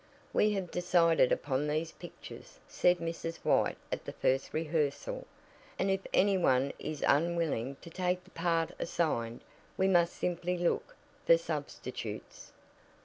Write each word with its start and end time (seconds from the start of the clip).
"We 0.33 0.53
have 0.53 0.71
decided 0.71 1.31
upon 1.31 1.67
these 1.67 1.91
pictures," 1.91 2.57
said 2.67 2.97
Mrs. 2.97 3.35
White 3.43 3.77
at 3.91 4.03
the 4.03 4.13
first 4.13 4.51
rehearsal, 4.51 5.27
"and 5.77 5.91
if 5.91 5.99
any 6.11 6.39
one 6.39 6.73
is 6.79 7.05
unwilling 7.07 7.75
to 7.81 7.89
take 7.91 8.23
the 8.23 8.31
part 8.31 8.71
assigned 8.79 9.41
we 9.77 9.87
must 9.87 10.13
simply 10.13 10.57
look 10.57 10.95
for 11.27 11.37
substitutes." 11.37 12.51